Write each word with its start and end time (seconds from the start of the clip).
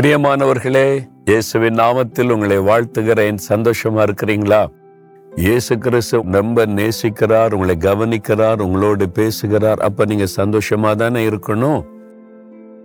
பிரியமானவர்களே 0.00 1.08
இயேசுவின் 1.24 1.74
நாமத்தில் 1.74 2.30
உங்களை 2.30 2.58
வாழ்த்துகிறேன். 2.58 3.38
சந்தோஷமா 3.48 4.08
இருக்கிறீங்களா? 4.08 4.66
இயேசு 5.36 5.78
கிறிஸ்து 5.78 6.22
ரொம்ப 6.30 6.66
நேசிக்கிறார் 6.66 7.52
உங்களை 7.52 7.76
கவனிக்கிறார் 7.76 8.60
உங்களோடு 8.60 9.10
பேசுகிறார். 9.10 9.78
அப்ப 9.78 10.04
நீங்க 10.04 10.24
சந்தோஷமா 10.36 10.94
தானே 10.94 11.28
இருக்கணும்? 11.28 11.84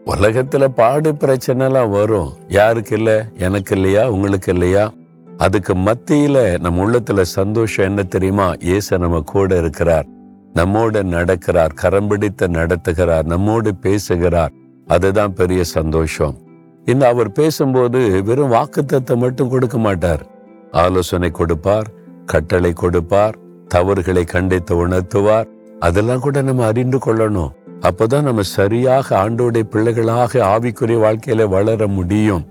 உலகத்துல 0.06 0.66
பாடு 0.66 1.12
பிரச்சனைலாம் 1.12 1.90
வரும். 1.90 2.34
யாருக்கு 2.48 2.98
இல்லை? 2.98 3.18
எனக்கு 3.38 3.76
இல்லையா? 3.76 4.10
உங்களுக்கு 4.10 4.52
இல்லையா? 4.52 4.94
அதுக்கு 5.38 5.74
மத்தியில 5.74 6.60
நம்ம 6.60 6.86
உள்ளத்துல 6.86 7.22
சந்தோஷம் 7.22 7.86
என்ன 7.86 8.04
தெரியுமா? 8.04 8.54
இயேசு 8.60 9.00
நம்ம 9.00 9.22
கூட 9.26 9.58
இருக்கிறார். 9.58 10.06
நம்மோடு 10.54 11.04
நடக்கிறார் 11.04 11.74
கரம் 11.76 12.08
பிடித்து 12.08 12.48
நடத்துகிறார் 12.48 13.24
நம்மோடு 13.24 13.76
பேசுகிறார். 13.76 14.52
அதுதான் 14.88 15.34
பெரிய 15.34 15.64
சந்தோஷம். 15.64 16.44
இந்த 16.86 17.08
அவர் 17.08 17.32
பேசும்போது 17.32 18.24
வெறும் 18.24 18.52
வாக்குத்தத்தை 18.52 19.16
மட்டும் 19.16 19.50
கொடுக்க 19.50 19.78
மாட்டார். 19.78 20.24
ஆலோசனை 20.72 21.32
கொடுப்பார் 21.32 21.88
கட்டளை 22.26 22.74
கொடுப்பார் 22.74 23.36
தவறுகளை 23.68 24.24
கண்டித்து 24.24 24.88
உணர்த்துவார். 24.88 25.48
அதெல்லாம் 25.80 26.20
கூட 26.20 26.42
நம்ம 26.42 26.66
அறிந்து 26.66 26.98
கொள்ளணும். 27.06 27.52
அப்போதான் 27.82 28.22
நம்ம 28.22 28.42
சரியாக 28.42 29.08
ஆண்டோடைய 29.24 29.64
பிள்ளைகளாக 29.64 30.40
ஆவிக்குரிய 30.54 30.98
வாழ்க்கையில 31.06 31.48
வளர 31.48 31.88
முடியும். 31.88 32.46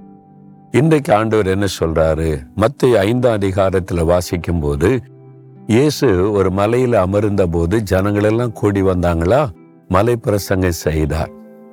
இன்றைக்கு 0.70 1.14
ஆண்டவர் 1.14 1.46
என்ன 1.46 1.66
சொல்றாரு? 1.80 2.28
மத்திய 2.54 2.98
ஐந்தாம் 2.98 3.38
அதிகாரத்துல 3.38 4.04
வாசிக்கும் 4.04 4.60
போது 4.60 5.00
இயேசு 5.66 6.32
ஒரு 6.32 6.50
மலையில 6.50 6.94
அமர்ந்த 6.94 7.46
போது 7.46 7.82
ஜனங்களெல்லாம் 7.90 8.52
கூடி 8.52 8.82
வந்தாங்களா? 8.82 9.42
மலை 9.88 10.16
பிரசங்கம் 10.16 10.80
செய்தார். 10.86 11.30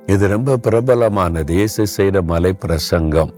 இது 0.08 0.28
ரொம்ப 0.28 0.56
பிரபலமானது. 0.56 1.52
இயேசு 1.52 1.86
செய்த 1.86 2.22
மலை 2.22 2.52
பிரசங்கம் 2.52 3.32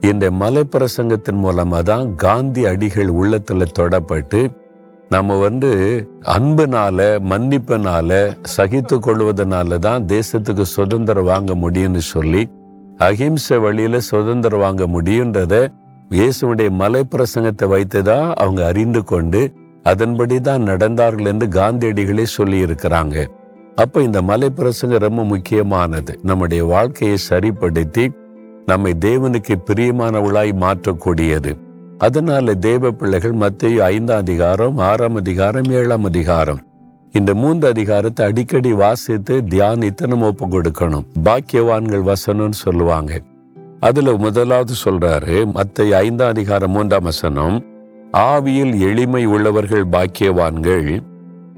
இந்த 0.00 0.30
மலை 0.30 0.62
பிரசங்கத்தின் 0.64 1.40
மூலமாக 1.44 1.82
தான் 1.82 2.14
காந்தி 2.14 2.66
அடிகள் 2.66 3.08
உள்ளத்துல 3.08 3.66
தொடப்பட்டு 3.78 4.40
நம்ம 5.08 5.36
வந்து 5.38 5.70
அன்புனால 6.22 7.20
மன்னிப்பினால 7.30 8.10
சகித்து 8.42 8.98
கொள்வதனால 8.98 9.78
தான் 9.78 10.04
தேசத்துக்கு 10.06 10.62
சுதந்திரம் 10.62 11.24
வாங்க 11.24 11.54
முடியும்னு 11.54 11.98
சொல்லி 11.98 12.48
அகிம்சை 12.98 13.58
வழியில 13.58 13.98
சுதந்திரம் 13.98 14.60
வாங்க 14.60 14.86
முடியுன்றத 14.86 15.54
இயேசுடைய 16.10 16.70
மலை 16.70 17.02
பிரசங்கத்தை 17.14 17.68
வைத்துதான் 17.68 18.32
அவங்க 18.32 18.66
அறிந்து 18.66 19.04
கொண்டு 19.04 19.52
அதன்படி 19.82 20.40
தான் 20.40 20.62
நடந்தார்கள் 20.62 21.26
என்று 21.26 21.48
காந்தியடிகளே 21.48 22.22
சொல்லி 22.22 22.58
இருக்கிறாங்க. 22.66 23.26
அப்ப 23.74 24.02
இந்த 24.02 24.22
மலை 24.22 24.50
பிரசங்கம் 24.50 25.00
ரொம்ப 25.00 25.24
முக்கியமானது. 25.24 26.18
நம்முடைய 26.22 26.64
வாழ்க்கையை 26.64 27.16
சரிப்படுத்தி 27.16 28.10
நம்மை 28.66 28.94
தேவனுக்கு 29.00 29.54
பிரியமானவளாய் 29.66 30.52
மாற்றக்கூடியது. 30.60 31.56
அதனால 31.98 32.54
தேவ 32.54 32.90
பிள்ளைகள் 32.90 33.32
மத்திய 33.32 33.84
ஐந்தாம் 33.84 34.18
அதிகாரம் 34.18 34.78
ஆறாம் 34.78 35.14
அதிகாரம் 35.14 35.64
ஏழாம் 35.64 36.04
அதிகாரம். 36.04 36.60
இந்த 37.12 37.34
மூன்று 37.34 37.68
அதிகாரத்தை 37.68 38.26
அடிக்கடி 38.26 38.72
வாசித்து 38.72 39.42
தியானித்து 39.42 40.06
நம்ம 40.06 40.26
ஒப்பு 40.26 40.46
கொடுக்கணும். 40.46 41.04
பாக்கியவான்கள் 41.24 42.12
வசனம்னு 42.12 42.50
சொல்லுவாங்க. 42.50 43.20
அதுல 43.80 44.12
முதலாவது 44.12 44.74
சொல்றாரு 44.84 45.52
மத்திய 45.52 45.96
ஐந்தாம் 45.96 46.28
அதிகாரம் 46.28 46.70
மூன்றாம் 46.70 47.02
வசனம் 47.02 47.64
ஆவியில் 48.12 48.78
எளிமை 48.78 49.24
உள்ளவர்கள் 49.24 49.86
பாக்கியவான்கள் 49.86 51.02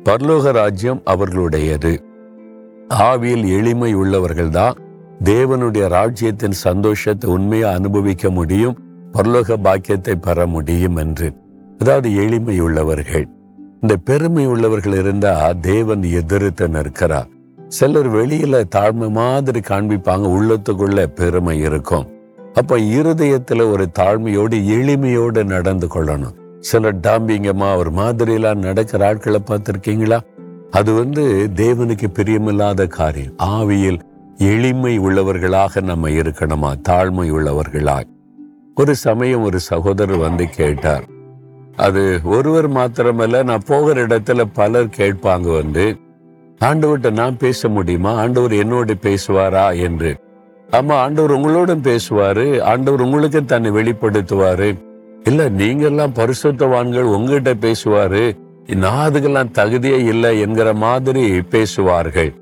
பரலோக 0.05 0.53
ராஜ்யம் 0.53 1.03
அவர்களுடையது. 1.07 2.06
ஆவியில் 2.95 3.49
எளிமை 3.49 3.95
உள்ளவர்கள் 3.95 4.49
தான் 4.49 4.77
தேவனுடைய 5.25 5.89
ராஜ்யத்தின் 5.89 6.53
சந்தோஷத்தை 6.53 7.31
உண்மையா 7.31 7.71
அனுபவிக்க 7.71 8.31
முடியும் 8.31 8.79
பரலோக 9.13 9.57
பாக்கியத்தை 9.63 10.15
பெற 10.15 10.47
முடியும் 10.47 10.97
என்று. 10.97 11.33
அதாவது 11.79 12.15
எளிமை 12.15 12.61
உள்ளவர்கள். 12.61 13.29
இந்த 13.81 13.97
பெருமை 13.97 14.47
உள்ளவர்கள் 14.47 14.93
இருந்தா 14.93 15.53
தேவன் 15.53 16.03
எதிர்த்து 16.03 16.69
நிற்கிறார். 16.69 17.29
சிலர் 17.69 18.15
வெளியில 18.15 18.65
தாழ்மை 18.77 19.11
மாதிரி 19.11 19.61
காண்பிப்பாங்க 19.61 20.27
உள்ளத்துக்குள்ள 20.39 21.07
பெருமை 21.07 21.59
இருக்கும். 21.59 22.07
அப்ப 22.55 22.79
இருதயத்துல 22.79 23.71
ஒரு 23.71 23.89
தாழ்மையோடு 23.99 24.57
எளிமையோடு 24.77 25.45
நடந்து 25.45 25.87
கொள்ளணும். 25.87 26.35
சிலர் 26.61 27.01
டாம்பிங்கமா 27.01 27.77
ஒரு 27.77 27.91
மாதிரியெல்லாம் 27.91 28.55
நடக்கிற 28.55 29.07
ஆட்களை 29.07 29.43
பார்த்திருக்கீங்களா? 29.47 30.21
அது 30.77 30.95
வந்து 30.95 31.49
தேவனுக்கு 31.57 32.05
பிரியமில்லாத 32.13 32.87
காரியம். 32.87 33.33
ஆவியில் 33.43 34.01
எளிமை 34.37 34.99
உள்ளவர்களாக 34.99 35.83
நம்ம 35.83 36.09
இருக்கணுமா? 36.09 36.73
தாழ்மை 36.89 37.31
உள்ளவர்களாய். 37.31 38.07
ஒரு 38.75 38.95
சமயம் 38.95 39.43
ஒரு 39.43 39.61
சகோதரர் 39.61 40.17
வந்து 40.17 40.49
கேட்டார். 40.49 41.05
அது 41.77 42.21
ஒருவர் 42.25 42.71
மாத்திரமல்ல 42.71 43.45
நான் 43.45 43.63
போகிற 43.67 44.07
இடத்துல 44.07 44.45
பலர் 44.53 44.87
கேட்பாங்க 44.87 45.53
வந்து 45.53 45.97
ஆண்டவர்கிட்ட 46.65 47.11
நான் 47.11 47.37
பேச 47.37 47.69
முடியுமா? 47.69 48.15
ஆண்டவர் 48.15 48.53
என்னோடு 48.53 48.95
பேசுவாரா? 48.95 49.81
என்று. 49.81 50.17
ஆமா 50.71 50.93
ஆண்டவர் 50.93 51.39
உங்களோடும் 51.39 51.81
பேசுவாரு. 51.81 52.61
ஆண்டவர் 52.61 53.01
உங்களுக்கு 53.01 53.45
தன்னை 53.45 53.71
வெளிப்படுத்துவாரு. 53.71 54.77
இல்ல 55.25 55.49
நீங்க 55.49 55.87
எல்லாம் 55.87 56.13
பரிசுத்தவான்கள் 56.15 57.01
உங்ககிட்ட 57.01 57.55
பேசுவாரு. 57.55 58.45
நான் 58.75 59.13
அதுக்கெல்லாம் 59.13 59.51
தகுதியே 59.53 59.99
இல்லை 60.07 60.41
என்கிற 60.41 60.75
மாதிரி 60.75 61.41
பேசுவார்கள். 61.43 62.35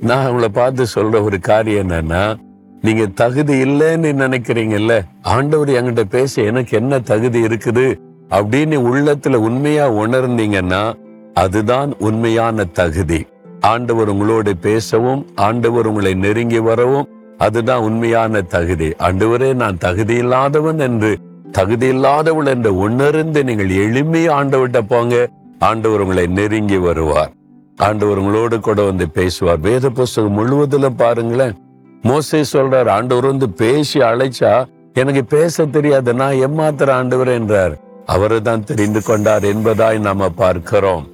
நான் 0.00 0.26
அவங்கள 0.26 0.48
பார்த்து 0.48 0.86
சொல்ற 0.94 1.22
ஒரு 1.22 1.40
காரியம் 1.40 1.90
என்னன்னா 1.90 2.36
நீங்க 2.82 3.06
தகுதி 3.06 3.62
இல்லைன்னு 3.62 4.12
நினைக்கிறீங்கல்ல 4.22 5.02
ஆண்டவர் 5.22 5.68
என்கிட்ட 5.68 6.00
பேச 6.00 6.42
எனக்கு 6.42 6.78
என்ன 6.78 7.00
தகுதி 7.00 7.42
இருக்குது? 7.42 8.00
அப்படின்னு 8.30 8.76
உள்ளத்துல 8.88 9.34
உண்மையா 9.34 9.90
உணர்ந்தீங்கன்னா 9.90 10.94
அதுதான் 11.34 11.94
உண்மையான 11.98 12.64
தகுதி. 12.64 13.26
ஆண்டவர் 13.60 14.08
உங்களோடு 14.08 14.56
பேசவும் 14.56 15.26
ஆண்டவர் 15.34 15.86
உங்களை 15.86 16.14
நெருங்கி 16.14 16.58
வரவும் 16.58 17.08
அதுதான் 17.38 17.82
உண்மையான 17.82 18.42
தகுதி. 18.42 18.88
ஆண்டவரே 18.88 19.54
நான் 19.54 19.78
தகுதி 19.78 20.14
இல்லாதவன் 20.14 20.78
என்று 20.78 21.18
தகுதி 21.52 21.92
இல்லாதவள் 21.92 22.46
என்று 22.46 22.76
உணர்ந்து 22.76 23.44
நீங்கள் 23.44 23.66
எளிமையா 23.66 24.30
ஆண்டவர்கிட்ட 24.40 24.80
போங்க. 24.88 25.28
ஆண்டவர் 25.62 26.00
உங்களை 26.00 26.26
நெருங்கி 26.26 26.76
வருவார். 26.76 27.32
ஆண்டவர் 27.76 28.18
உங்களோடு 28.18 28.60
கூட 28.60 28.82
வந்து 28.82 29.10
பேசுவார். 29.10 29.58
வேத 29.58 29.90
புஸ்தகம் 29.90 30.32
முழுவதிலும் 30.32 30.96
பாருங்களேன். 30.96 31.54
மோசை 32.02 32.40
சொல்றார் 32.52 32.88
ஆண்டவர் 32.88 33.26
வந்து 33.26 33.50
பேசி 33.50 34.00
அழைச்சா 34.00 34.52
எனக்கு 34.94 35.24
பேச 35.24 35.66
தெரியாது. 35.66 36.14
நான் 36.14 36.34
எம்மாத்திர 36.34 36.90
ஆண்டவர் 36.90 37.28
என்றார். 37.28 37.74
அவரை 38.06 38.40
தான் 38.40 38.64
தெரிந்து 38.64 39.02
கொண்டார் 39.02 39.42
என்பதாய் 39.42 39.98
நாம 39.98 40.28
பார்க்கிறோம். 40.28 41.04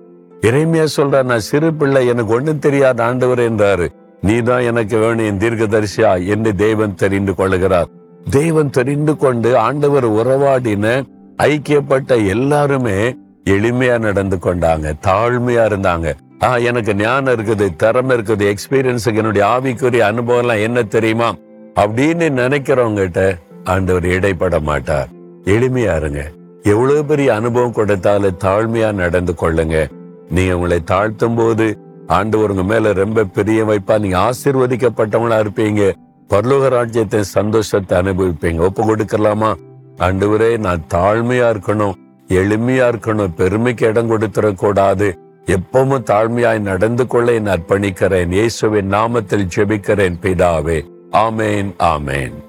இறைமையா 0.40 0.86
சொல்றார் 0.96 1.22
நான் 1.22 1.46
சிறு 1.50 1.74
பிள்ளை 1.74 2.06
எனக்கு 2.06 2.34
ஒண்ணும் 2.34 2.58
தெரியாத 2.58 3.04
ஆண்டவர் 3.04 3.38
என்றாரு. 3.38 3.86
நீதான் 4.20 4.62
எனக்கு 4.62 4.98
வேணும் 4.98 5.26
என் 5.26 5.38
தீர்க்கதரிசியா? 5.38 6.26
என்று 6.26 6.54
தேவன் 6.54 6.94
தெரிந்து 6.94 7.34
கொள்கிறார். 7.34 7.88
தெய்வம் 8.30 8.70
தெரிந்து 8.70 9.16
கொண்டு 9.16 9.56
ஆண்டவர் 9.56 10.10
உறவாடின 10.10 10.86
ஐக்கியப்பட்ட 11.42 12.26
எல்லாருமே 12.26 13.16
எளிமையா 13.48 13.98
நடந்து 13.98 14.36
கொண்டாங்க 14.36 14.92
தாழ்மையா 15.06 15.64
இருந்தாங்க. 15.66 16.14
ஆஹ் 16.40 16.64
எனக்கு 16.64 16.94
ஞானம் 16.94 17.34
இருக்குது 17.34 17.76
திறமை 17.76 18.16
இருக்குது 18.16 18.54
எக்ஸ்பீரியன்ஸ் 18.54 19.16
என்னுடைய 19.16 19.46
ஆவிக்குரிய 19.46 19.98
அனுபவம் 19.98 20.40
எல்லாம் 20.40 20.56
என்ன 20.56 20.82
தெரியுமா? 20.82 21.34
அப்படின்னு 21.74 22.28
நினைக்கிறவங்கிட்ட 22.28 23.38
ஆண்டவர் 23.64 24.04
இடைப்பட 24.04 24.60
மாட்டார். 24.60 25.08
எளிமையா 25.44 25.96
இருங்க. 25.96 26.30
எவ்வளவு 26.62 27.04
பெரிய 27.04 27.34
அனுபவம் 27.34 27.72
கொடுத்தாலும் 27.72 28.38
தாழ்மையா 28.40 28.92
நடந்து 28.92 29.34
கொள்ளுங்க. 29.40 29.90
நீங்க 30.28 30.54
உங்களை 30.54 30.82
தாழ்த்தும் 30.90 31.36
போது 31.36 31.78
ஆண்டவர் 32.06 32.50
உங்க 32.50 32.62
மேல 32.62 32.92
ரொம்ப 32.92 33.24
பெரிய 33.24 33.64
வைப்பா. 33.64 33.98
நீங்க 33.98 34.30
ஆசீர்வதிக்கப்பட்டவங்களா 34.30 35.42
இருப்பீங்க. 35.42 35.92
பரலோக 36.30 36.68
ராஜ்யத்தின் 36.68 37.22
சந்தோஷத்தை 37.22 37.98
அனுபவிப்பீங்க. 37.98 38.58
ஒப்பு 38.58 38.94
கொடுக்கலாமா? 38.94 39.54
ஆண்டவரே 39.98 40.58
நான் 40.58 40.82
தாழ்மையா 40.94 41.56
இருக்கணும். 41.56 41.92
எளிமையா 42.28 42.88
இருக்கணும் 42.92 43.34
பெருமைக்கு 43.34 43.86
இடம் 43.86 44.10
கொடுத்துடக்கூடாது. 44.10 45.18
எப்பவும் 45.46 46.04
தாழ்மையாய் 46.10 46.60
நடந்து 46.60 47.06
கொள்ள 47.06 47.32
என் 47.32 47.46
அர்ப்பணிக்கிறேன். 47.46 48.30
இயேசுவின் 48.30 48.92
நாமத்தில் 48.92 49.48
ஜெபிக்கிறேன் 49.56 50.18
பிதாவே. 50.22 50.84
ஆமேன் 51.12 51.72
ஆமேன். 51.78 52.47